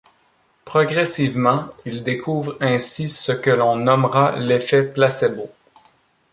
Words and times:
Progressivement, 0.65 1.69
il 1.85 2.01
découvre 2.01 2.57
ainsi 2.59 3.07
ce 3.07 3.31
que 3.31 3.51
l’on 3.51 3.75
nommera 3.75 4.35
l’effet 4.39 4.81
placebo. 4.81 5.53